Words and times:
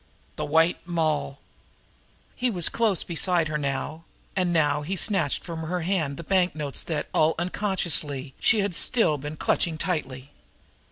"The 0.35 0.45
White 0.45 0.79
Moll!" 0.87 1.37
He 2.35 2.49
was 2.49 2.69
close 2.69 3.03
beside 3.03 3.47
her 3.49 3.57
now, 3.59 4.05
and 4.35 4.51
now 4.51 4.81
he 4.81 4.95
snatched 4.95 5.43
from 5.43 5.59
her 5.59 5.81
hand 5.81 6.17
the 6.17 6.23
banknotes 6.23 6.81
that, 6.85 7.07
all 7.13 7.35
unconsciously, 7.37 8.33
she 8.39 8.61
had 8.61 8.73
still 8.73 9.19
been 9.19 9.37
clutching 9.37 9.77
tightly. 9.77 10.31